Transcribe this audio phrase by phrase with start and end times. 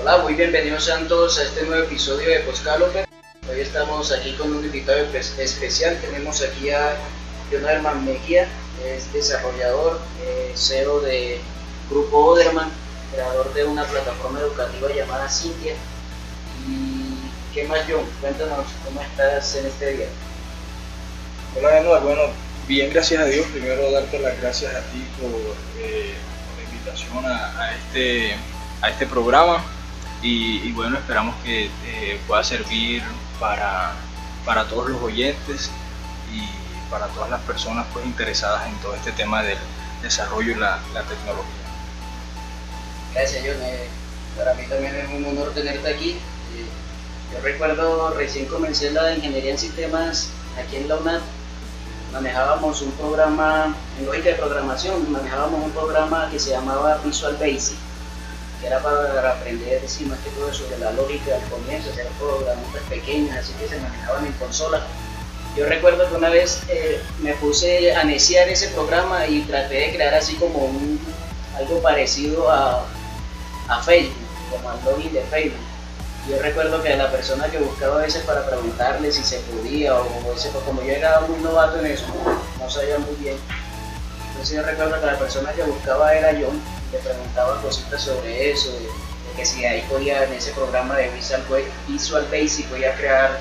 [0.00, 3.06] Hola, muy bienvenidos a todos a este nuevo episodio de Postcalope.
[3.50, 4.98] Hoy estamos aquí con un invitado
[5.38, 5.98] especial.
[6.02, 6.94] Tenemos aquí a
[7.50, 8.46] Jonathan Mejía,
[8.84, 11.40] es desarrollador, eh, CEO de
[11.88, 12.70] Grupo Oderman,
[13.12, 15.74] creador de una plataforma educativa llamada Cintia.
[16.68, 18.04] ¿Y qué más, John?
[18.20, 20.08] Cuéntanos cómo estás en este día.
[21.56, 22.06] Hola, Eduardo.
[22.06, 22.22] Bueno,
[22.66, 23.46] bien, gracias a Dios.
[23.46, 25.30] Primero, darte las gracias a ti por,
[25.78, 26.14] eh,
[26.56, 28.34] la invitación a, este,
[28.82, 29.64] a este programa.
[30.20, 33.02] Y, bueno, esperamos que eh, pueda servir
[33.38, 33.92] para,
[34.44, 35.70] para todos los oyentes
[36.32, 39.58] y para todas las personas pues, interesadas en todo este tema del
[40.02, 41.64] desarrollo y la, la tecnología.
[43.12, 43.62] Gracias, John.
[43.62, 43.86] Eh,
[44.36, 46.10] para mí también es un honor tenerte aquí.
[46.12, 46.66] Eh,
[47.32, 51.20] yo recuerdo recién comencé la ingeniería en sistemas aquí en la UNAD.
[52.14, 57.76] Manejábamos un programa en lógica de programación, manejábamos un programa que se llamaba Visual Basic,
[58.60, 62.64] que era para aprender decir, más que todo sobre la lógica al comienzo, hacer programas
[62.88, 64.86] pequeñas, así que se manejaban en consola.
[65.56, 69.92] Yo recuerdo que una vez eh, me puse a iniciar ese programa y traté de
[69.94, 71.00] crear así como un,
[71.56, 72.86] algo parecido a,
[73.68, 74.14] a Facebook,
[74.52, 75.63] como al login de Facebook.
[76.28, 80.32] Yo recuerdo que la persona que buscaba a veces para preguntarle si se podía o
[80.34, 82.06] ese, como yo era muy novato en eso,
[82.58, 83.36] no, sabía muy bien.
[84.30, 86.48] Entonces yo recuerdo que la persona que buscaba era yo,
[86.92, 88.88] le preguntaba cositas sobre eso, de,
[89.36, 91.42] que si ahí podía en ese programa de Visual,
[91.88, 93.40] Visual Basic podía crear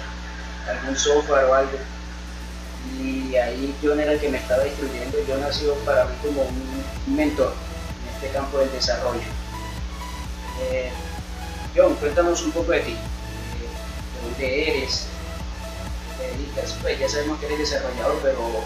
[0.67, 1.77] algún software o algo.
[2.99, 6.41] Y ahí John era el que me estaba instruyendo, John ha sido para mí como
[6.41, 7.53] un mentor
[8.03, 9.21] en este campo del desarrollo.
[10.63, 10.91] Eh,
[11.75, 12.91] John, cuéntanos un poco de ti.
[12.91, 15.07] Eh, ¿De dónde eres?
[16.19, 16.77] ¿Te dedicas?
[16.79, 18.63] Pues ya sabemos que eres desarrollador, pero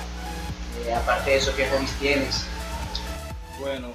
[0.85, 2.45] eh, aparte de eso, ¿qué hobbies tienes?
[3.61, 3.93] Bueno,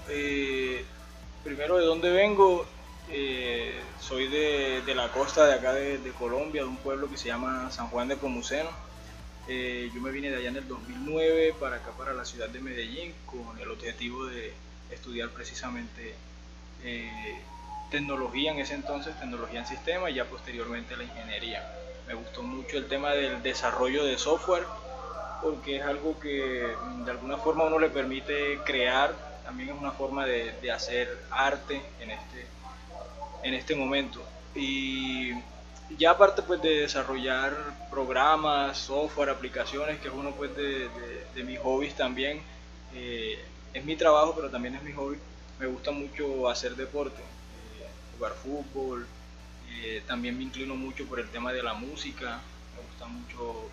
[1.44, 2.64] primero de dónde vengo.
[4.00, 7.88] soy de, la costa de acá de, Colombia, de un pueblo que se llama San
[7.88, 8.70] Juan de Pomuceno.
[9.46, 13.12] yo me vine de allá en el 2009 para acá, para la ciudad de Medellín,
[13.26, 14.54] con el objetivo de
[14.90, 16.14] estudiar precisamente
[17.92, 21.62] tecnología en ese entonces, tecnología en sistema y ya posteriormente la ingeniería.
[22.08, 24.64] Me gustó mucho el tema del desarrollo de software
[25.42, 29.14] porque es algo que de alguna forma uno le permite crear,
[29.44, 32.46] también es una forma de, de hacer arte en este,
[33.42, 34.22] en este momento.
[34.54, 35.32] Y
[35.98, 37.54] ya aparte pues de desarrollar
[37.90, 40.88] programas, software, aplicaciones, que es uno pues de,
[41.34, 42.40] de, mis hobbies también,
[42.94, 43.38] eh,
[43.74, 45.18] es mi trabajo pero también es mi hobby,
[45.58, 47.22] me gusta mucho hacer deporte
[48.22, 49.06] jugar fútbol.
[49.82, 52.40] Eh, también me inclino mucho por el tema de la música.
[52.76, 53.68] Me gusta mucho.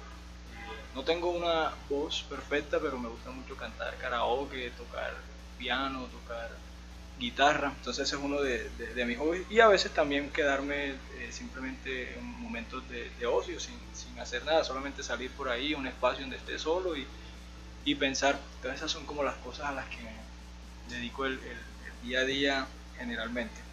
[0.53, 5.13] Eh, no tengo una voz perfecta, pero me gusta mucho cantar karaoke, tocar
[5.59, 6.49] piano, tocar
[7.19, 7.73] guitarra.
[7.77, 9.45] Entonces ese es uno de, mis hobbies.
[9.51, 13.77] Y a veces también quedarme eh, simplemente en momentos de, ocio, sin,
[14.19, 17.05] hacer nada, solamente salir por ahí, un espacio donde esté solo y,
[17.95, 18.39] pensar.
[18.57, 19.97] Entonces esas son como las cosas a las que
[20.89, 21.39] dedico el
[22.03, 22.67] día a día
[22.99, 23.68] generalmente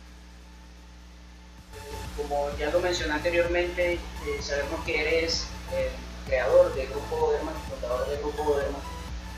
[2.17, 4.01] como ya lo mencioné anteriormente, eh,
[4.41, 5.91] sabemos que eres el
[6.27, 8.81] creador del Grupo Oderman, fundador del Grupo Oderman,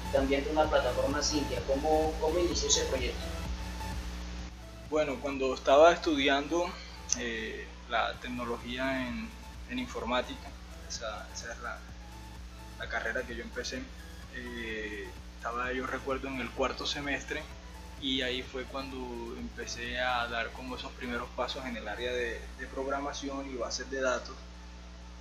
[0.08, 1.60] y también de una plataforma Cintia.
[1.66, 3.20] ¿Cómo, ¿Cómo inició ese proyecto?
[4.90, 6.70] Bueno, cuando estaba estudiando
[7.18, 10.48] eh, la tecnología en, informática,
[10.88, 11.78] esa, es la,
[12.88, 13.82] carrera que yo empecé,
[14.34, 15.06] eh,
[15.36, 17.42] estaba yo recuerdo en el cuarto semestre
[18.00, 18.96] y ahí fue cuando
[19.38, 22.40] empecé a dar como esos primeros pasos en el área de,
[22.72, 24.34] programación y bases de datos.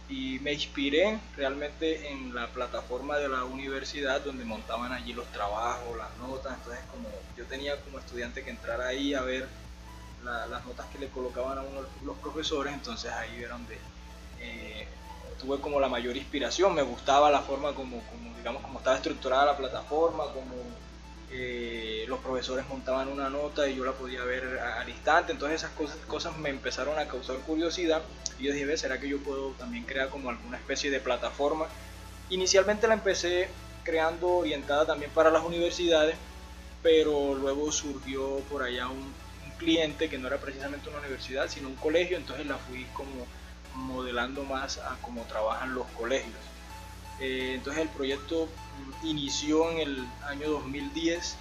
[0.09, 5.97] Y me inspiré realmente en la plataforma de la universidad donde montaban allí los trabajos,
[5.97, 9.47] las notas, entonces como yo tenía como estudiante que entrar ahí a ver
[10.23, 13.77] las notas que le colocaban a uno los profesores, entonces ahí era donde
[14.39, 14.87] eh,
[15.39, 18.01] tuve como la mayor inspiración, me gustaba la forma como,
[18.37, 20.55] digamos como estaba estructurada la plataforma, como
[21.31, 25.71] eh, los profesores montaban una nota y yo la podía ver al instante, entonces esas
[25.71, 28.01] cosas, cosas me empezaron a causar curiosidad
[28.39, 31.67] y yo dije, ¿será que yo puedo también crear como alguna especie de plataforma?
[32.29, 33.49] Inicialmente la empecé
[33.83, 36.15] creando orientada también para las universidades,
[36.83, 39.13] pero luego surgió por allá un,
[39.57, 43.25] cliente que no era precisamente una universidad, sino un colegio, entonces la fui como
[43.73, 46.37] modelando más a cómo trabajan los colegios.
[47.19, 48.47] Eh, entonces el proyecto
[49.03, 51.35] inició en el año 2010,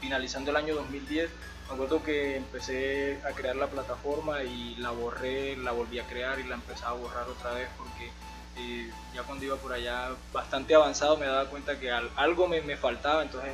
[0.00, 1.30] finalizando el año 2010.
[1.68, 6.38] Me acuerdo que empecé a crear la plataforma y la borré, la volví a crear
[6.38, 8.10] y la empecé a borrar otra vez porque
[8.58, 12.76] eh, ya cuando iba por allá bastante avanzado me daba cuenta que algo me, me,
[12.76, 13.52] faltaba, entonces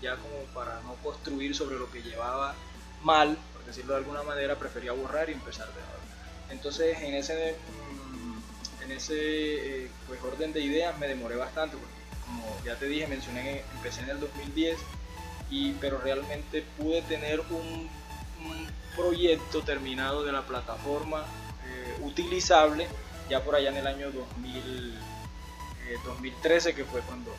[0.00, 2.54] ya como para no construir sobre lo que llevaba
[3.02, 6.02] mal, por decirlo de alguna manera, prefería borrar y empezar de nuevo.
[6.50, 7.56] Entonces en ese,
[8.82, 11.76] en ese eh, pues, orden de ideas me demoré bastante,
[12.32, 14.78] como ya te dije, mencioné, empecé en el 2010,
[15.50, 17.90] y, pero realmente pude tener un,
[18.96, 21.24] proyecto terminado de la plataforma
[21.64, 22.86] eh, utilizable
[23.30, 24.98] ya por allá en el año 2000,
[26.04, 27.34] 2013, eh, que fue cuando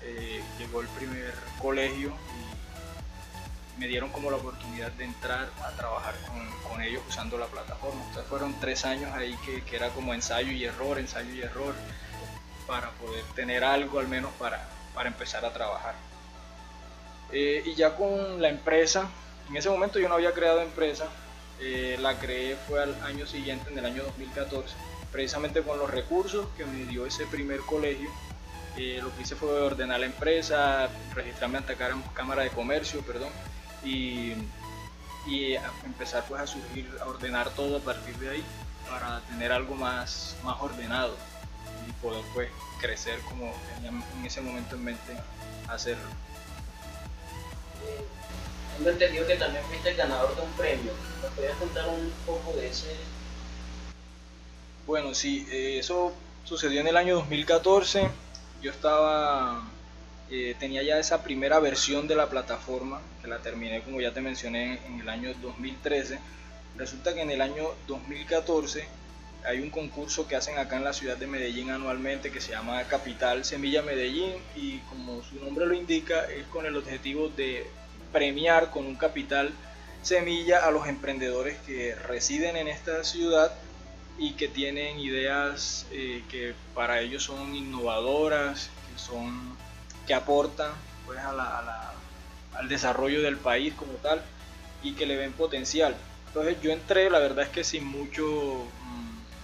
[0.00, 6.14] eh, llegó el primer colegio y me dieron como la oportunidad de entrar a trabajar
[6.68, 8.00] con, ellos usando la plataforma.
[8.02, 11.74] Entonces fueron tres años ahí que, era como ensayo y error, ensayo y error,
[12.66, 15.94] para poder tener algo al menos para, para empezar a trabajar.
[17.32, 19.08] Eh, y ya con la empresa,
[19.48, 21.06] en ese momento yo no había creado empresa,
[21.98, 24.74] la creé fue al año siguiente, en el año 2014
[25.14, 28.10] precisamente con los recursos que me dio ese primer colegio.
[28.76, 31.76] Eh, lo que hice fue ordenar la empresa, registrarme ante
[32.12, 33.30] Cámara de Comercio, perdón,
[33.84, 34.32] y,
[35.28, 38.44] y empezar pues a surgir, a ordenar todo a partir de ahí
[38.90, 41.16] para tener algo más, más ordenado
[41.88, 42.48] y poder pues
[42.80, 45.12] crecer como tenía en ese momento en mente
[45.68, 46.08] hacerlo.
[47.84, 48.04] Eh,
[48.76, 50.92] tengo entendido que también fuiste el ganador de un premio.
[51.22, 52.94] ¿Nos podrías contar un poco de ese
[54.86, 56.12] bueno, sí, eh, eso
[56.44, 58.10] sucedió en el año 2014.
[58.60, 59.62] Yo estaba,
[60.30, 64.20] eh, tenía ya esa primera versión de la plataforma, que la terminé, como ya te
[64.20, 66.18] mencioné, en el año 2013.
[66.76, 68.86] Resulta que en el año 2014
[69.46, 72.82] hay un concurso que hacen acá en la ciudad de Medellín anualmente que se llama
[72.84, 77.66] Capital Semilla Medellín y como su nombre lo indica es con el objetivo de
[78.12, 79.52] premiar con un capital
[80.02, 83.52] semilla a los emprendedores que residen en esta ciudad
[84.18, 89.56] y que tienen ideas eh, que para ellos son innovadoras, que, son,
[90.06, 90.70] que aportan
[91.06, 91.94] pues, a
[92.54, 94.22] al desarrollo del país como tal
[94.82, 95.96] y que le ven potencial.
[96.28, 98.66] Entonces yo entré, la verdad es que sin mucho,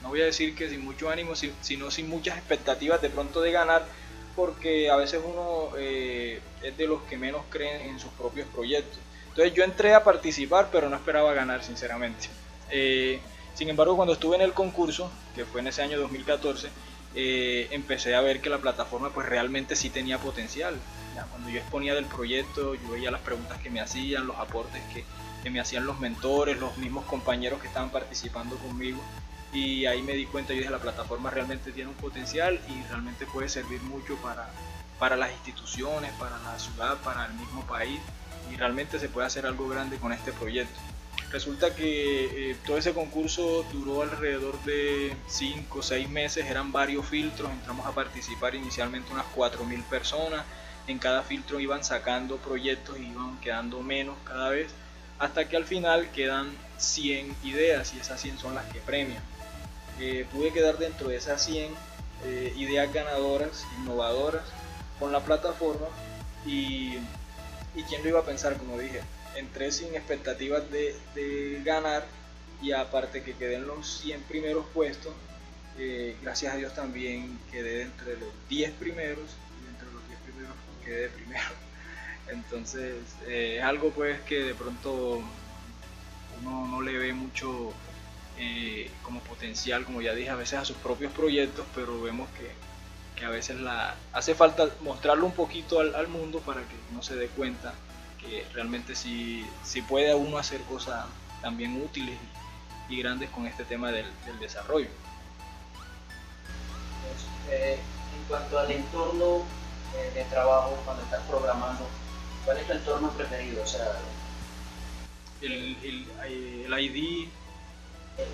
[0.03, 3.53] no voy a decir que sin mucho ánimo, sino sin muchas expectativas de pronto de
[3.53, 3.85] ganar,
[4.35, 8.99] porque a veces uno eh, es de los que menos creen en sus propios proyectos.
[9.29, 12.29] Entonces yo entré a participar, pero no esperaba ganar, sinceramente.
[12.71, 13.21] Eh,
[13.55, 16.69] sin embargo, cuando estuve en el concurso, que fue en ese año 2014,
[17.15, 20.77] eh, empecé a ver que la plataforma pues realmente sí tenía potencial.
[21.31, 25.51] cuando yo exponía del proyecto, yo veía las preguntas que me hacían, los aportes que,
[25.51, 29.01] me hacían los mentores, los mismos compañeros que estaban participando conmigo.
[29.53, 33.27] Y ahí me di cuenta, yo dije, la plataforma realmente tiene un potencial y realmente
[33.27, 34.49] puede servir mucho para,
[34.99, 38.01] para las instituciones, para la ciudad, para el mismo país.
[38.53, 40.79] Y realmente se puede hacer algo grande con este proyecto.
[41.33, 47.07] Resulta que eh, todo ese concurso duró alrededor de 5 o 6 meses, eran varios
[47.07, 50.45] filtros, entramos a participar inicialmente unas 4.000 personas,
[50.89, 54.73] en cada filtro iban sacando proyectos y iban quedando menos cada vez,
[55.21, 59.23] hasta que al final quedan 100 ideas y esas 100 son las que premian.
[60.33, 61.75] Pude quedar dentro de esas 100
[62.25, 64.45] eh, ideas ganadoras, innovadoras
[64.99, 65.87] con la plataforma
[66.45, 66.99] y,
[67.75, 69.01] y quién lo iba a pensar, como dije,
[69.37, 72.05] entré sin expectativas de, ganar
[72.63, 75.15] y aparte que quedé en los 100 primeros puestos,
[75.79, 79.31] eh, gracias a Dios también quedé entre los 10 primeros
[79.63, 81.49] y entre los 10 primeros quedé primero.
[82.29, 85.23] Entonces eh, es algo pues que de pronto
[86.43, 87.73] uno no le ve mucho
[88.43, 92.71] eh, como potencial, como ya dije, a veces a sus propios proyectos, pero vemos que,
[93.23, 97.17] a veces la, hace falta mostrarlo un poquito al, al mundo para que uno se
[97.17, 97.75] dé cuenta
[98.19, 99.45] que realmente sí,
[99.87, 101.05] puede uno hacer cosas
[101.43, 102.17] también útiles
[102.89, 104.07] y grandes con este tema del,
[104.41, 104.89] desarrollo.
[107.03, 107.79] Pues, eh,
[108.17, 109.43] en cuanto al entorno
[109.99, 111.87] eh, de trabajo, cuando estás programando,
[112.47, 113.63] ¿cuál es tu entorno preferido?
[113.63, 113.99] O sea,
[115.43, 117.29] el, el, el ID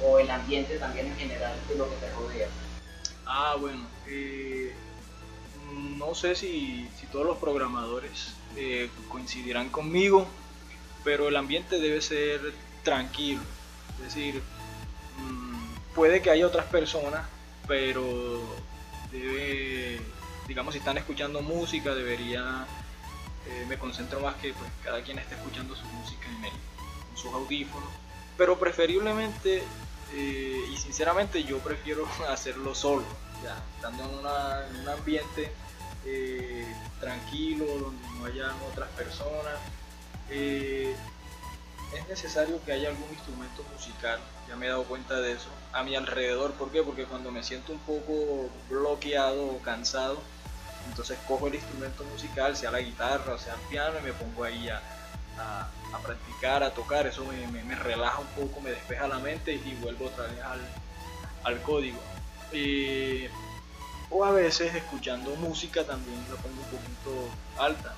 [0.03, 2.49] o el ambiente también en general de lo que te rodea.
[3.27, 4.73] Ah, bueno, eh,
[5.99, 10.27] no sé si, si, todos los programadores eh, coincidirán conmigo,
[11.05, 12.41] pero el ambiente debe ser
[12.83, 13.43] tranquilo.
[13.99, 14.43] Es decir,
[15.19, 17.27] mm, puede que haya otras personas,
[17.67, 18.43] pero
[19.11, 20.01] debe,
[20.47, 22.67] digamos, si están escuchando música, debería,
[23.47, 27.89] eh, me concentro más que pues, cada quien esté escuchando su música en, sus audífonos,
[28.37, 29.63] pero preferiblemente
[30.15, 33.05] eh, y sinceramente yo prefiero hacerlo solo,
[33.43, 35.53] ya, estando en, un ambiente
[37.01, 39.55] tranquilo, donde no haya otras personas.
[40.31, 40.95] Eh,
[41.95, 45.83] es necesario que haya algún instrumento musical, ya me he dado cuenta de eso, a
[45.83, 46.53] mi alrededor.
[46.53, 46.83] ¿Por qué?
[46.83, 50.19] Porque cuando me siento un poco bloqueado o cansado,
[50.89, 54.69] entonces cojo el instrumento musical, sea la guitarra sea el piano, y me pongo ahí
[54.69, 54.83] a,
[56.03, 57.07] practicar, a tocar.
[57.07, 60.41] Eso me, relaja un poco, me despeja la mente y vuelvo otra vez
[61.45, 62.01] al, código.
[64.11, 67.29] o a veces escuchando música también la pongo un poquito
[67.59, 67.95] alta.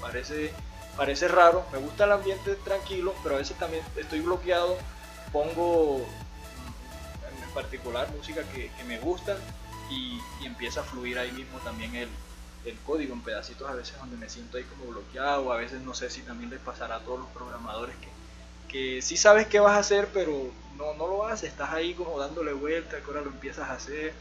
[0.00, 0.52] Parece
[0.96, 4.76] parece raro, me gusta el ambiente tranquilo, pero a veces también estoy bloqueado,
[5.32, 9.36] pongo en particular música que, me gusta
[9.90, 12.08] y, empieza a fluir ahí mismo también el,
[12.86, 16.10] código en pedacitos a veces donde me siento ahí como bloqueado, a veces no sé
[16.10, 18.08] si también les pasará a todos los programadores que,
[18.68, 22.18] que sí sabes qué vas a hacer, pero no, no lo haces, estás ahí como
[22.18, 24.12] dándole vuelta, que ahora lo empiezas a hacer,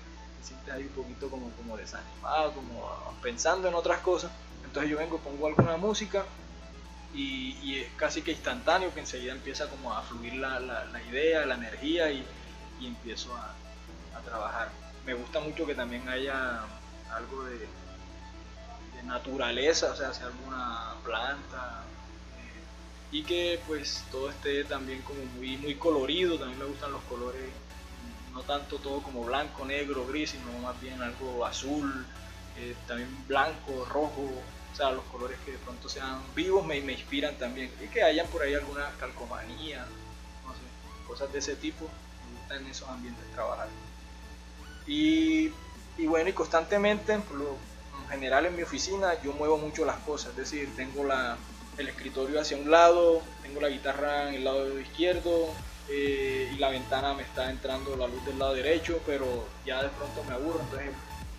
[0.42, 4.32] te sientes ahí un poquito como, como desanimado, como pensando en otras cosas.
[4.64, 6.26] Entonces yo vengo, pongo alguna música
[7.14, 10.60] y, es casi que instantáneo que enseguida empieza como a fluir la,
[11.10, 12.26] idea, la energía y,
[12.82, 13.54] empiezo a,
[14.26, 14.70] trabajar.
[15.06, 16.62] Me gusta mucho que también haya
[17.12, 17.68] algo de,
[19.06, 21.84] naturaleza, o sea, sea alguna planta
[22.38, 22.62] eh,
[23.12, 27.50] y que pues todo esté también como muy, muy colorido, también me gustan los colores,
[28.34, 32.06] no tanto todo como blanco, negro, gris, sino más bien algo azul,
[32.58, 34.30] eh, también blanco, rojo,
[34.74, 37.72] o sea, los colores que de pronto sean vivos me, inspiran también.
[37.84, 39.86] Y que hayan por ahí alguna calcomanía,
[40.46, 41.86] no sé, cosas de ese tipo.
[41.86, 43.68] Me gusta en esos ambientes trabajar.
[44.88, 45.52] Y,
[45.98, 47.58] y bueno, y constantemente, por lo
[48.13, 50.32] general en mi oficina, yo muevo mucho las cosas.
[50.32, 51.38] Es decir, tengo la,
[51.77, 55.50] el escritorio hacia un lado, tengo la guitarra en el lado izquierdo,
[55.89, 59.25] eh, y la ventana me está entrando la luz del lado derecho, pero
[59.65, 60.89] ya de pronto me aburro, entonces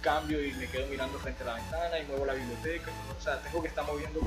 [0.03, 2.91] cambio y me quedo mirando frente a la ventana y muevo la biblioteca.
[3.19, 4.21] O sea, tengo que estar moviendo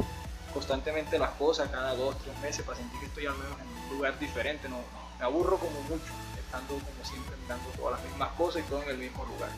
[0.52, 3.98] constantemente las cosas cada dos, tres meses para sentir que estoy al menos en un
[3.98, 4.68] lugar diferente.
[4.68, 4.80] No,
[5.20, 8.90] me aburro como mucho, estando como siempre mirando todas las mismas cosas y todo en
[8.90, 9.50] el mismo lugar.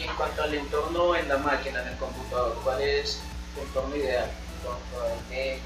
[0.00, 3.20] En cuanto al entorno en la máquina, en el computador, ¿cuál es
[3.54, 4.24] tu entorno ideal?
[4.24, 5.58] En cuanto a qué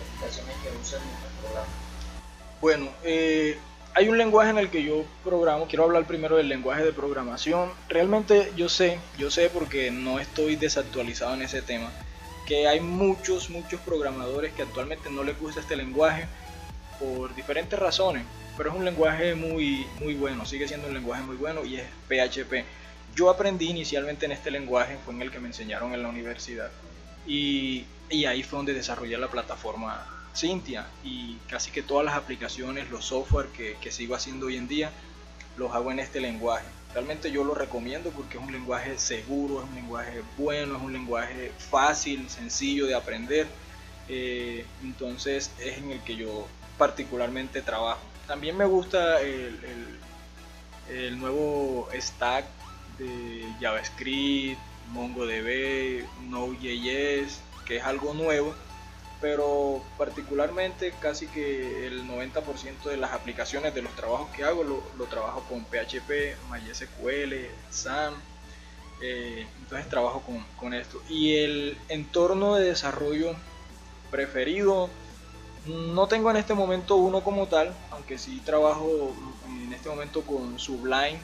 [0.00, 1.66] aplicaciones que usan en el programa.
[2.60, 3.58] Bueno, eh,
[3.94, 7.70] hay un lenguaje en el que yo programo, quiero hablar primero del lenguaje de programación.
[7.88, 11.90] Realmente yo sé, yo sé porque no estoy desactualizado en ese tema,
[12.46, 16.26] que hay muchos, muchos programadores que actualmente no les gusta este lenguaje
[16.98, 18.24] por diferentes razones,
[18.56, 21.84] pero es un lenguaje muy, muy bueno, sigue siendo un lenguaje muy bueno y es
[22.08, 22.64] PHP.
[23.14, 26.70] Yo aprendí inicialmente en este lenguaje, fue en el que me enseñaron en la universidad
[27.26, 32.88] y, y ahí fue donde desarrollé la plataforma Cintia y casi que todas las aplicaciones,
[32.90, 34.90] los software que, sigo haciendo hoy en día,
[35.56, 36.66] los hago en este lenguaje.
[36.94, 40.92] Realmente yo lo recomiendo porque es un lenguaje seguro, es un lenguaje bueno, es un
[40.92, 43.46] lenguaje fácil, sencillo de aprender.
[44.08, 46.46] Eh, entonces es en el que yo
[46.78, 48.00] particularmente trabajo.
[48.26, 49.58] También me gusta el,
[50.88, 52.44] el nuevo stack
[53.00, 54.60] de JavaScript,
[54.92, 58.54] MongoDB, Node.js, que es algo nuevo
[59.20, 65.04] pero particularmente casi que el 90% de las aplicaciones de los trabajos que hago lo,
[65.06, 67.34] trabajo con PHP, MySQL,
[67.70, 68.14] SAM,
[69.02, 71.02] eh, entonces trabajo con, con, esto.
[71.08, 73.34] Y el entorno de desarrollo
[74.10, 74.88] preferido,
[75.66, 79.12] no tengo en este momento uno como tal, aunque sí trabajo
[79.46, 81.18] en este momento con Sublime.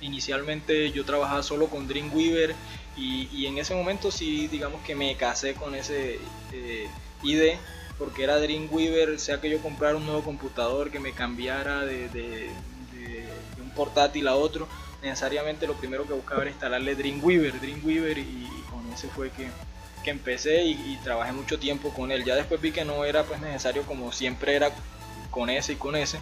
[0.00, 2.54] Inicialmente yo trabajaba solo con Dreamweaver
[2.96, 6.18] y, en ese momento sí, digamos que me casé con ese
[6.52, 6.88] eh,
[7.22, 7.54] ID,
[7.98, 12.50] porque era Dreamweaver, sea que yo comprara un nuevo computador, que me cambiara de,
[13.60, 14.68] un portátil a otro,
[15.02, 19.50] necesariamente lo primero que buscaba era instalarle Dreamweaver, Dreamweaver y, con ese fue que,
[20.10, 22.24] empecé y, trabajé mucho tiempo con él.
[22.24, 24.72] Ya después vi que no era pues necesario como siempre era
[25.30, 26.18] con ese y con ese.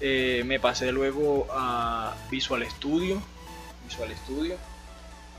[0.00, 3.22] Eh, me pasé luego a Visual Studio,
[3.84, 4.56] Visual Studio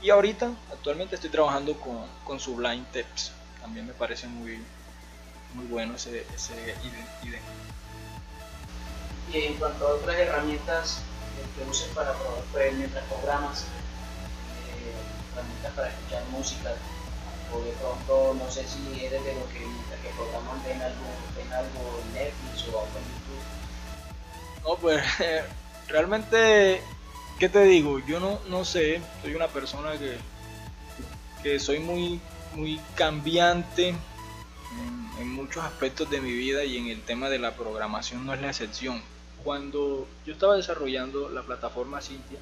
[0.00, 3.32] y ahorita, actualmente estoy trabajando con, con Sublime Text.
[3.60, 4.62] También me parece muy,
[5.54, 6.54] muy bueno ese, ese
[6.84, 7.34] ID.
[9.32, 11.00] Y en cuanto a otras herramientas
[11.56, 12.12] que uses para
[12.52, 14.92] pues, mientras programas, eh,
[15.32, 16.74] herramientas para escuchar música,
[17.52, 21.06] o de pronto no sé si eres de lo que mientras que programan ven algo,
[21.36, 23.62] ven algo en Netflix o algo en YouTube.
[24.64, 25.02] No, pues
[25.88, 26.80] realmente
[27.42, 27.98] ¿qué te digo?
[28.06, 30.16] Yo no, no sé, soy una persona que,
[31.42, 32.20] que soy muy,
[32.54, 33.88] muy cambiante
[35.18, 38.40] en, muchos aspectos de mi vida y en el tema de la programación no es
[38.40, 39.02] la excepción.
[39.42, 42.38] Cuando yo estaba desarrollando la plataforma Cintia,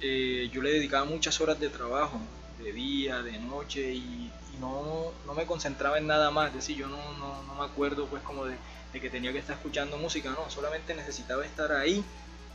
[0.00, 2.18] eh, yo le dedicaba muchas horas de trabajo,
[2.64, 4.28] de día, de noche y,
[4.58, 8.06] no, no, me concentraba en nada más, es decir, yo no, no, no me acuerdo
[8.06, 8.56] pues como de,
[8.94, 12.04] de, que tenía que estar escuchando música, no, solamente necesitaba estar ahí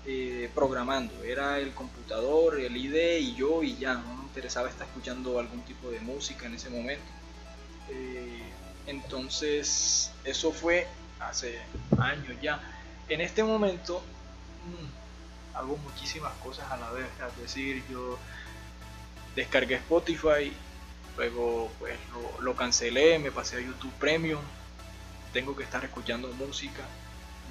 [0.05, 4.88] eh, programando, era el computador, el ID y yo y ya, no me interesaba estar
[4.88, 7.03] escuchando algún tipo de música en ese momento.
[7.89, 8.41] Eh,
[8.88, 10.88] entonces, eso fue
[11.19, 11.60] hace
[12.00, 12.62] años ya.
[13.10, 14.01] En este momento
[14.65, 18.17] mm, hago muchísimas cosas a la vez, es decir, yo
[19.36, 20.53] descargué Spotify,
[21.17, 24.41] luego pues lo, lo cancelé, me pasé a YouTube Premium,
[25.34, 26.84] tengo que estar escuchando música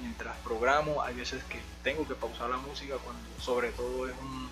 [0.01, 4.49] mientras programo, hay veces que tengo que pausar la música cuando sobre todo es un,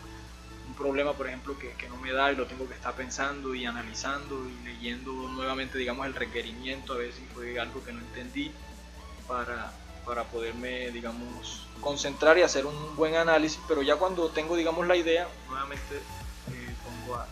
[0.78, 4.48] problema, por ejemplo, que, no me da y lo tengo que estar pensando y analizando
[4.48, 8.52] y leyendo nuevamente, digamos, el requerimiento, a ver si fue algo que no entendí
[9.28, 9.72] para,
[10.06, 14.96] para poderme, digamos, concentrar y hacer un buen análisis, pero ya cuando tengo, digamos, la
[14.96, 17.28] idea, nuevamente eh, pongo a,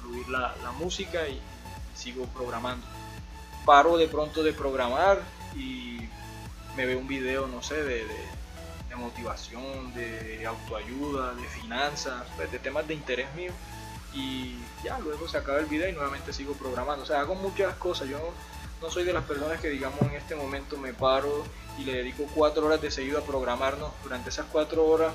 [0.00, 1.40] fluir la, música y
[1.94, 2.84] sigo programando.
[3.68, 5.20] Paro de pronto de programar
[5.54, 5.98] y
[6.74, 12.58] me veo un video, no sé, de, de, motivación, de autoayuda, de finanzas, pues, de
[12.58, 13.52] temas de interés mío.
[14.14, 17.02] Y ya luego se acaba el video y nuevamente sigo programando.
[17.02, 18.08] O sea, hago muchas cosas.
[18.08, 18.32] Yo
[18.80, 21.44] no soy de las personas que, digamos, en este momento me paro
[21.78, 23.92] y le dedico cuatro horas de seguido a programarnos.
[24.02, 25.12] Durante esas cuatro horas,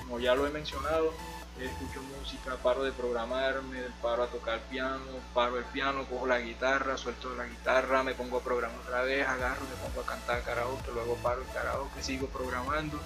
[0.00, 1.14] como ya lo he mencionado,
[1.60, 5.04] escucho música, paro de programarme, paro a tocar piano,
[5.34, 9.26] paro el piano, cojo la guitarra, suelto la guitarra, me pongo a programar otra vez,
[9.26, 12.98] agarro, me pongo a cantar karaoke, luego paro el karaoke, sigo programando,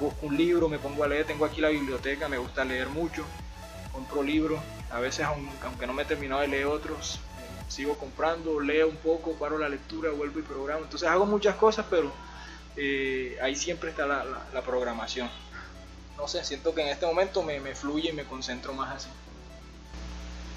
[0.00, 3.24] busco un libro, me pongo a leer, tengo aquí la biblioteca, me gusta leer mucho,
[3.92, 7.20] compro libros, a veces aunque no me he terminado de leer otros,
[7.68, 11.86] sigo comprando, leo un poco, paro la lectura, vuelvo y programo, entonces hago muchas cosas,
[11.88, 12.12] pero
[12.76, 15.30] eh, ahí siempre está la programación
[16.22, 19.08] no sé, siento que en este momento me, me fluye y me concentro más así.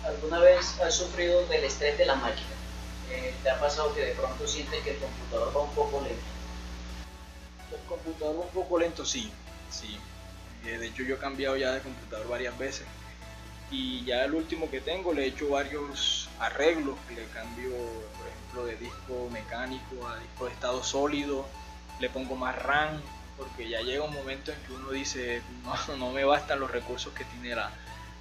[0.05, 2.53] ¿Alguna vez has sufrido del estrés de la máquina?
[3.09, 6.21] Eh, ¿Te ha pasado que de pronto sientes que el computador va un poco lento?
[7.71, 9.31] El computador va un poco lento, sí,
[9.71, 9.97] sí.
[10.67, 12.85] Eh, de hecho yo he cambiado ya de computador varias veces
[13.71, 18.65] y ya el último que tengo le he hecho varios arreglos, le cambio por ejemplo
[18.65, 21.47] de disco mecánico a disco de estado sólido,
[21.99, 23.01] le pongo más RAM,
[23.37, 27.13] porque ya llega un momento en que uno dice, no, no me bastan los recursos
[27.13, 27.71] que tiene la,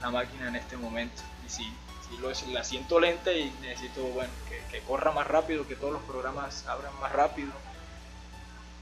[0.00, 1.22] la máquina en este momento.
[1.46, 1.64] Y si,
[2.08, 5.92] si lo, la siento lenta y necesito bueno, que, que, corra más rápido, que todos
[5.92, 7.52] los programas abran más rápido,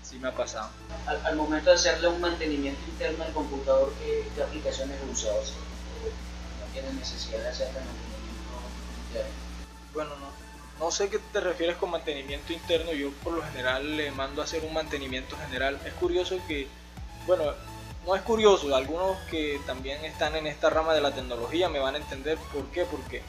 [0.03, 0.71] sí me ha pasado.
[1.07, 5.53] Al, al momento de hacerle un mantenimiento interno al computador, ¿qué, qué aplicaciones usas?
[6.61, 8.23] ¿No tienes necesidad de hacerle mantenimiento
[9.09, 9.33] interno?
[9.95, 10.33] Bueno, no,
[10.79, 14.45] no sé qué te refieres con mantenimiento interno, yo por lo general le mando a
[14.45, 15.79] hacer un mantenimiento general.
[15.85, 16.67] Es curioso que,
[17.27, 17.45] bueno,
[18.07, 21.95] no es curioso, algunos que también están en esta rama de la tecnología me van
[21.95, 23.23] a entender por qué, porque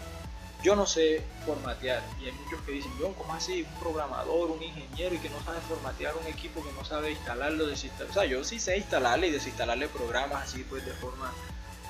[0.63, 3.63] yo no sé formatear y hay muchos que dicen, yo, ¿cómo así?
[3.63, 7.67] Un programador, un ingeniero y que no sabe formatear un equipo, que no sabe instalarlo,
[7.67, 8.11] desinstalarlo.
[8.11, 11.31] O sea, yo sí sé instalarle y desinstalarle programas así pues de forma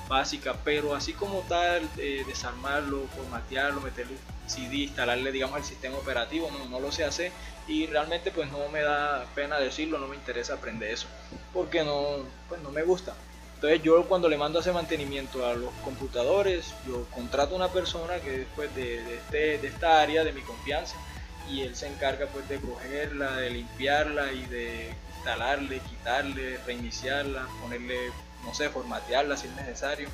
[0.08, 6.50] básica, pero así como tal, eh, desarmarlo, formatearlo, meterle CD, instalarle digamos el sistema operativo,
[6.50, 7.32] no, no lo sé hacer
[7.66, 11.06] y realmente pues no me da pena decirlo, no me interesa aprender eso,
[11.52, 13.14] porque no, pues no me gusta.
[13.54, 18.16] Entonces yo cuando le mando hacer mantenimiento a los computadores, yo contrato a una persona
[18.18, 20.96] que después de, de, este, de esta área de mi confianza
[21.50, 28.10] y él se encarga pues de cogerla, de limpiarla y de instalarle, quitarle, reiniciarla, ponerle
[28.44, 30.08] no sé, formatearla si es necesario.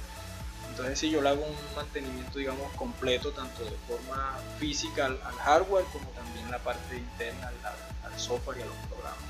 [0.71, 5.85] Entonces si yo le hago un mantenimiento, digamos, completo, tanto de forma física al, hardware
[5.93, 9.21] como también la parte interna al, software y a los programas.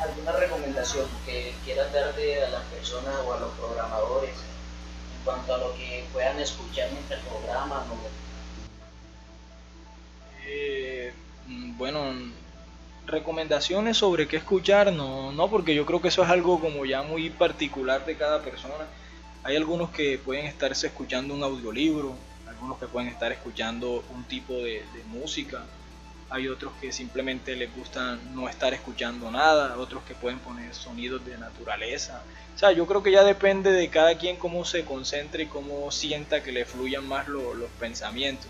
[0.00, 5.58] ¿Alguna recomendación que quieras darle a las personas o a los programadores en cuanto a
[5.58, 7.82] lo que puedan escuchar mientras programan?
[10.46, 11.12] Eh,
[11.46, 12.12] mm, bueno,
[13.10, 17.02] recomendaciones sobre qué escuchar, no, no, porque yo creo que eso es algo como ya
[17.02, 18.86] muy particular de cada persona.
[19.42, 22.14] Hay algunos que pueden estarse escuchando un audiolibro,
[22.48, 25.64] algunos que pueden estar escuchando un tipo de, música,
[26.28, 31.24] hay otros que simplemente les gusta no estar escuchando nada, otros que pueden poner sonidos
[31.26, 32.22] de naturaleza.
[32.54, 35.90] O sea, yo creo que ya depende de cada quien cómo se concentre y cómo
[35.90, 38.46] sienta que le fluyan más los pensamientos.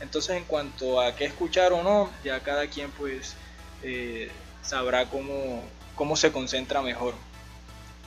[0.00, 3.36] Entonces, en cuanto a qué escuchar o no, ya cada quien pues
[3.82, 4.30] eh,
[4.62, 5.62] sabrá cómo,
[5.96, 7.14] cómo se concentra mejor.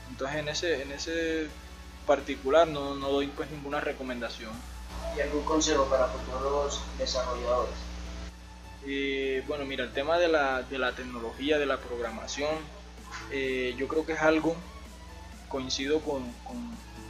[0.10, 1.48] Entonces en ese, en ese
[2.06, 4.52] particular no, no doy pues ninguna recomendación.
[5.18, 7.76] ¿Y algún consejo para futuros desarrolladores?
[8.88, 12.52] Eh, bueno, mira, el tema de la, de la, tecnología, de la programación,
[13.32, 14.56] eh, yo creo que es algo
[15.48, 16.24] coincido con,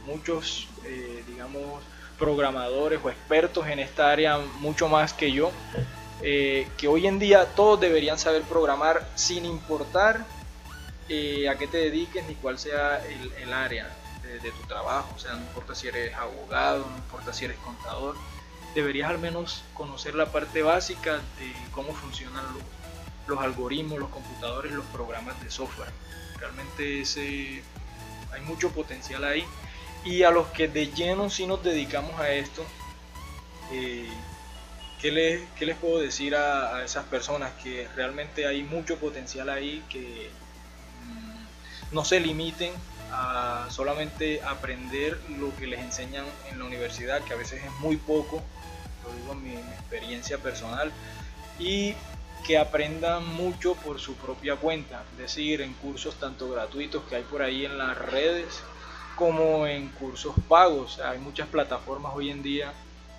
[0.06, 1.82] muchos, eh, digamos,
[2.18, 5.50] programadores o expertos en esta área mucho más que yo,
[6.22, 10.24] eh, que hoy en día todos deberían saber programar sin importar
[11.06, 13.00] a qué te dediques ni cuál sea
[13.40, 13.88] el, área
[14.42, 18.16] de, tu trabajo, o sea, no importa si eres abogado, no importa si eres contador,
[18.74, 22.62] deberías al menos conocer la parte básica de cómo funcionan los,
[23.26, 25.90] los algoritmos, los computadores, los programas de software.
[26.38, 27.62] Realmente ese,
[28.32, 29.44] hay mucho potencial ahí.
[30.04, 32.64] Y a los que de lleno sí nos dedicamos a esto,
[33.72, 34.08] eh,
[35.00, 37.52] ¿qué, les, les, puedo decir a, esas personas?
[37.62, 40.30] Que realmente hay mucho potencial ahí, que
[41.04, 42.72] mm, no se limiten
[43.12, 47.96] a solamente aprender lo que les enseñan en la universidad, que a veces es muy
[47.96, 48.42] poco,
[49.04, 50.92] lo digo en mi, mi experiencia personal,
[51.58, 51.94] y
[52.46, 57.22] que aprendan mucho por su propia cuenta, es decir, en cursos tanto gratuitos que hay
[57.22, 58.62] por ahí en las redes
[59.16, 61.00] como en cursos pagos.
[61.00, 62.72] Hay muchas plataformas hoy en día,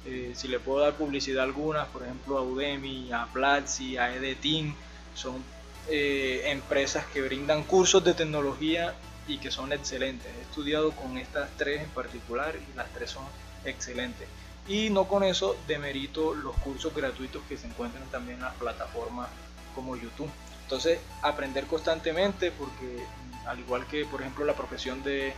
[0.07, 4.73] eh, si le puedo dar publicidad algunas, por ejemplo a Udemy, a Platzi, a Edetin,
[5.13, 5.43] son
[5.89, 8.95] eh, empresas que brindan cursos de tecnología
[9.27, 10.31] y que son excelentes.
[10.37, 13.25] He estudiado con estas tres en particular y las tres son
[13.65, 14.27] excelentes.
[14.67, 19.27] Y no con eso demerito los cursos gratuitos que se encuentran también en las plataformas
[19.75, 20.29] como YouTube.
[20.63, 23.03] Entonces, aprender constantemente porque
[23.45, 25.33] al igual que por ejemplo la profesión de,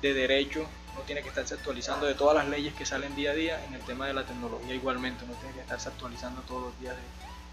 [0.00, 3.34] de derecho, uno tiene que estarse actualizando de todas las leyes que salen día a
[3.34, 6.80] día, en el tema de la tecnología igualmente, uno tiene que estarse actualizando todos los
[6.80, 7.02] días de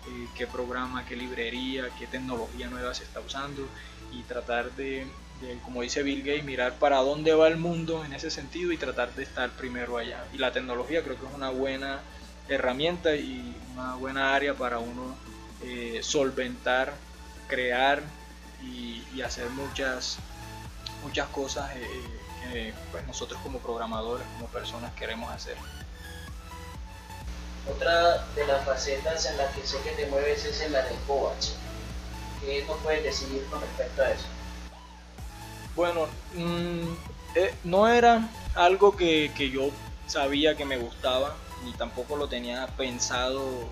[0.10, 3.67] eh, qué programa, qué librería, qué tecnología nueva se está usando
[4.12, 5.08] y tratar de,
[5.63, 9.13] como dice Bill Gates, mirar para dónde va el mundo en ese sentido y tratar
[9.13, 10.25] de estar primero allá.
[10.34, 11.99] Y la tecnología creo que es una buena
[12.47, 15.15] herramienta y una buena área para uno
[15.62, 16.93] eh, solventar,
[17.47, 18.02] crear
[18.63, 20.17] y, hacer muchas,
[21.04, 25.56] muchas cosas eh, que pues, nosotros como programadores, como personas queremos hacer.
[27.69, 30.97] Otra de las facetas en las que sé que te mueves es en la del
[31.06, 31.49] coach.
[32.41, 34.25] ¿Qué nos puedes decir con respecto a eso?
[35.75, 36.93] Bueno, mm,
[37.36, 39.69] eh, no era algo que, yo
[40.08, 43.69] sabía que me gustaba, ni tampoco lo tenía pensado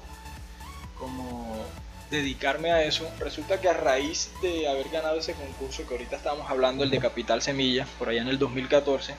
[0.99, 1.65] como
[2.09, 3.09] dedicarme a eso.
[3.19, 6.99] Resulta que a raíz de haber ganado ese concurso que ahorita estábamos hablando, el de
[6.99, 9.15] Capital Semilla, por allá en el 2014,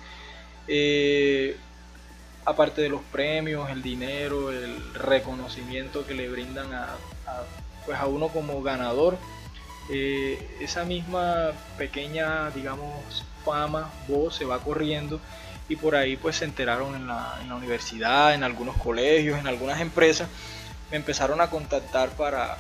[0.69, 1.57] eh,
[2.45, 6.97] aparte de los premios, el dinero, el reconocimiento que le brindan a,
[7.85, 9.19] pues a uno como ganador,
[9.91, 15.21] eh, esa misma pequeña, digamos, fama, voz se va corriendo
[15.69, 19.47] y por ahí pues se enteraron en la, en la universidad, en algunos colegios, en
[19.47, 20.29] algunas empresas,
[20.91, 22.59] me empezaron a contactar para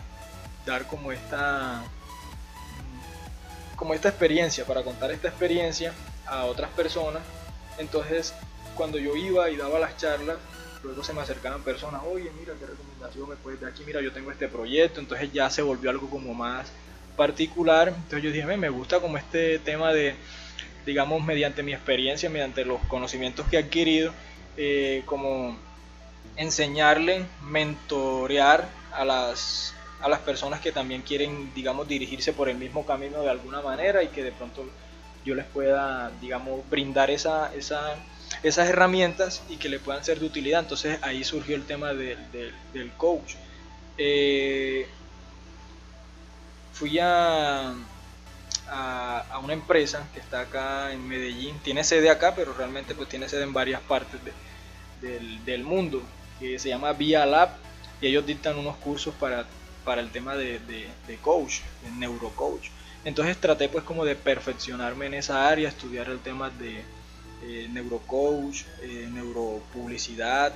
[0.68, 1.82] dar como esta
[3.76, 5.92] como esta experiencia, para contar esta experiencia
[6.26, 7.22] a otras personas.
[7.78, 8.34] Entonces,
[8.74, 10.36] cuando yo iba y daba las charlas,
[10.82, 14.12] luego se me acercaban personas, oye, mira, qué recomendación me puedes dar aquí, mira, yo
[14.12, 16.72] tengo este proyecto, entonces ya se volvió algo como más
[17.16, 17.88] particular.
[17.88, 20.16] Entonces yo dije, me gusta como este tema de,
[20.84, 24.12] digamos, mediante mi experiencia, mediante los conocimientos que he adquirido,
[24.56, 25.56] eh, como
[26.36, 32.86] enseñarle, mentorear a las, a las personas que también quieren, digamos, dirigirse por el mismo
[32.86, 34.64] camino de alguna manera y que de pronto
[35.24, 37.96] yo les pueda, digamos, brindar esa, esa,
[38.42, 40.60] esas herramientas y que le puedan ser de utilidad.
[40.60, 43.34] Entonces ahí surgió el tema del coach.
[43.98, 44.86] Eh,
[46.72, 47.74] fui a,
[48.70, 53.28] a, una empresa que está acá en Medellín, tiene sede acá, pero realmente pues tiene
[53.28, 54.20] sede en varias partes
[55.00, 56.02] del, mundo,
[56.38, 57.50] que se llama Via Lab,
[58.00, 59.46] y ellos dictan unos cursos para,
[59.88, 60.60] para el tema de,
[61.22, 62.68] coach, de neurocoach.
[63.06, 66.82] Entonces traté pues como de perfeccionarme en esa área, estudiar el tema de
[67.42, 70.52] eh, neurocoach, eh, neuropublicidad,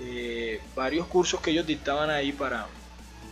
[0.00, 2.66] eh, varios cursos que ellos dictaban ahí para,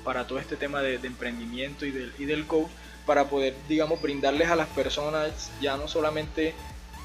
[0.04, 2.70] para todo este tema de, emprendimiento y del, y del coach,
[3.04, 6.54] para poder, digamos, brindarles a las personas ya no solamente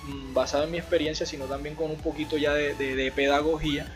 [0.03, 3.91] mm, basado en mi experiencia, sino también con un poquito ya de, pedagogía,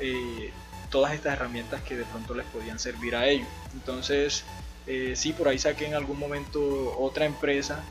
[0.00, 0.50] eh,
[0.92, 3.48] todas estas herramientas que de pronto les podían servir a ellos.
[3.72, 4.44] Entonces,
[4.86, 6.60] eh, sí, por ahí saqué en algún momento
[6.98, 7.82] otra empresa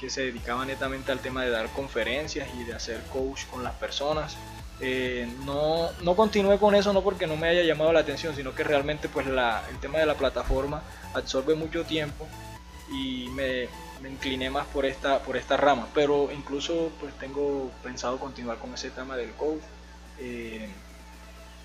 [0.00, 3.74] que se dedicaba netamente al tema de dar conferencias y de hacer coach con las
[3.74, 4.36] personas.
[4.80, 8.54] Eh, no, no continué con eso no porque no me haya llamado la atención, sino
[8.54, 10.82] que realmente pues la, el tema de la plataforma
[11.14, 12.28] absorbe mucho tiempo
[12.90, 13.68] y me,
[14.00, 15.88] me, incliné más por esta, por esta rama.
[15.94, 19.62] Pero incluso pues tengo pensado continuar con ese tema del coach.
[20.20, 20.68] Eh,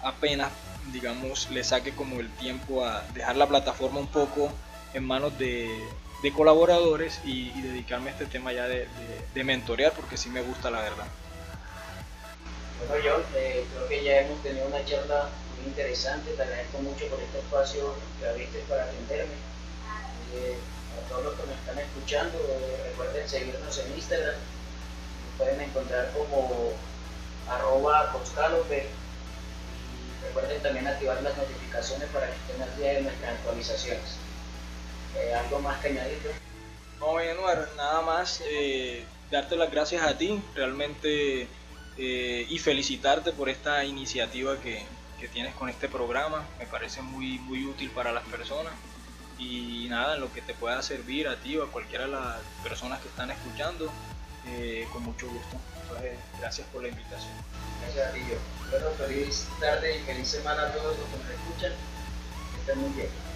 [0.03, 0.51] apenas
[0.91, 4.51] digamos le saque como el tiempo a dejar la plataforma un poco
[4.93, 5.69] en manos de,
[6.21, 8.87] de colaboradores y, dedicarme a este tema ya de,
[9.33, 11.05] de, mentorear porque sí me gusta la verdad.
[12.87, 17.07] Bueno John, eh, creo que ya hemos tenido una charla muy interesante, te agradezco mucho
[17.07, 19.33] por este espacio que abriste para atenderme.
[20.35, 20.57] Eh,
[20.93, 22.37] a todos los que me están escuchando,
[22.85, 24.35] recuerden seguirnos en Instagram,
[25.37, 26.73] pueden encontrar como
[27.49, 29.02] arroba y
[30.27, 34.17] recuerden también activar las notificaciones para que estén al día de nuestras actualizaciones.
[35.15, 36.19] Eh, ¿Algo más que añadir?
[36.99, 41.47] No, Januar, nada más eh, darte las gracias a ti realmente
[41.97, 44.83] eh, y felicitarte por esta iniciativa que,
[45.19, 46.47] que, tienes con este programa.
[46.57, 48.73] Me parece muy, muy útil para las personas
[49.37, 52.37] y nada, en lo que te pueda servir a ti o a cualquiera de las
[52.63, 53.91] personas que están escuchando,
[54.91, 55.57] con mucho gusto.
[56.39, 57.33] Gracias por la invitación.
[57.81, 58.35] Gracias yo.
[58.71, 61.71] Bueno, feliz tarde y feliz semana a todos los que nos escuchan.
[62.53, 63.32] Que estén muy bien.